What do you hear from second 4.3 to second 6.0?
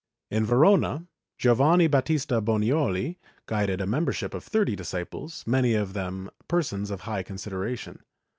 of thirty disciples, many of